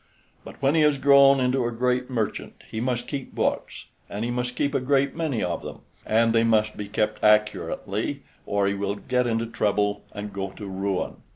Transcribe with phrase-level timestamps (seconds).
[0.43, 4.31] But when he has grown into a great merchant he must keep books, and he
[4.31, 8.73] must keep a great many of them, and they must be kept accurately, or he
[8.73, 11.17] will get into trouble and go to ruin.